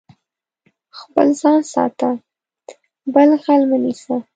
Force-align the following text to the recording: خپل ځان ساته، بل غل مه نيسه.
خپل 0.99 1.27
ځان 1.41 1.59
ساته، 1.73 2.09
بل 3.13 3.29
غل 3.43 3.61
مه 3.69 3.77
نيسه. 3.83 4.15